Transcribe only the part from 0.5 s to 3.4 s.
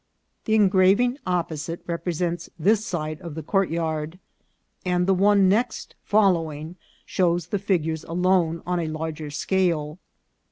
engraving opposite represents this side of